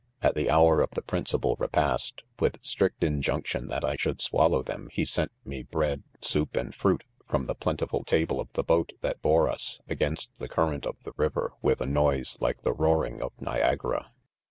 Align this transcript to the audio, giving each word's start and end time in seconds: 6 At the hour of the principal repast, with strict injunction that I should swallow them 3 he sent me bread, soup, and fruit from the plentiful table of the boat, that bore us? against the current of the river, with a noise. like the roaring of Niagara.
6 0.23 0.29
At 0.29 0.33
the 0.33 0.49
hour 0.49 0.81
of 0.81 0.89
the 0.95 1.03
principal 1.03 1.55
repast, 1.59 2.23
with 2.39 2.57
strict 2.63 3.03
injunction 3.03 3.67
that 3.67 3.85
I 3.85 3.95
should 3.97 4.19
swallow 4.19 4.63
them 4.63 4.85
3 4.89 4.89
he 4.93 5.05
sent 5.05 5.31
me 5.45 5.61
bread, 5.61 6.01
soup, 6.21 6.55
and 6.57 6.73
fruit 6.73 7.03
from 7.29 7.45
the 7.45 7.53
plentiful 7.53 8.03
table 8.03 8.39
of 8.39 8.51
the 8.53 8.63
boat, 8.63 8.93
that 9.01 9.21
bore 9.21 9.47
us? 9.47 9.79
against 9.87 10.31
the 10.39 10.49
current 10.49 10.87
of 10.87 10.95
the 11.03 11.13
river, 11.17 11.53
with 11.61 11.81
a 11.81 11.85
noise. 11.85 12.35
like 12.39 12.63
the 12.63 12.73
roaring 12.73 13.21
of 13.21 13.31
Niagara. 13.39 14.09